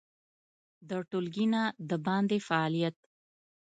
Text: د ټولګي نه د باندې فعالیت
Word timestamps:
د 0.89 0.91
ټولګي 1.09 1.45
نه 1.53 1.63
د 1.89 1.91
باندې 2.05 2.37
فعالیت 2.47 2.97